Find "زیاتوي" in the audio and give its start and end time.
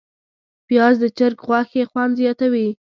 2.21-2.67